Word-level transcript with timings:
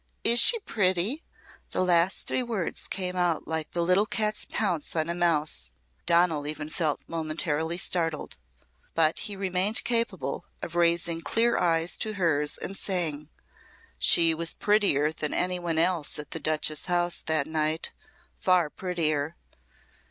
Is 0.23 0.39
she 0.39 0.57
pretty?" 0.57 1.23
The 1.73 1.83
last 1.85 2.25
three 2.25 2.41
words 2.41 2.87
came 2.87 3.15
out 3.15 3.47
like 3.47 3.69
the 3.69 3.83
little 3.83 4.07
cat's 4.07 4.47
pounce 4.49 4.95
on 4.95 5.09
a 5.09 5.13
mouse. 5.13 5.71
Donal 6.07 6.47
even 6.47 6.71
felt 6.71 7.03
momentarily 7.07 7.77
startled. 7.77 8.39
But 8.95 9.19
he 9.19 9.35
remained 9.35 9.83
capable 9.83 10.45
of 10.63 10.75
raising 10.75 11.21
clear 11.21 11.55
eyes 11.55 11.95
to 11.97 12.13
hers 12.13 12.57
and 12.57 12.75
saying, 12.75 13.29
"She 13.99 14.33
was 14.33 14.55
prettier 14.55 15.11
than 15.13 15.35
any 15.35 15.59
one 15.59 15.77
else 15.77 16.17
at 16.17 16.31
the 16.31 16.39
Duchess' 16.39 16.87
house 16.87 17.19
that 17.27 17.45
night. 17.45 17.93
Far 18.39 18.71
prettier." 18.71 19.35